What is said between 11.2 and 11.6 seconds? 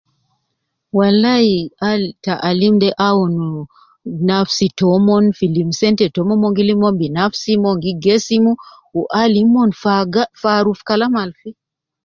al fi